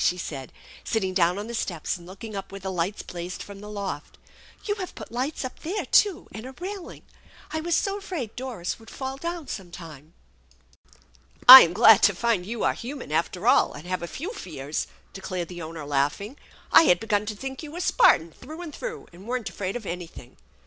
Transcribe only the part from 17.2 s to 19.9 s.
to think you were Spartan through and through and weren't afraid of